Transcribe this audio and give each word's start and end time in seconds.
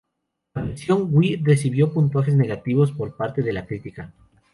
La 0.55 0.63
versión 0.63 1.09
Wii 1.11 1.43
recibió 1.43 1.93
puntajes 1.93 2.33
negativos 2.33 2.91
por 2.91 3.15
parte 3.15 3.43
de 3.43 3.53
la 3.53 3.67
crítica. 3.67 4.11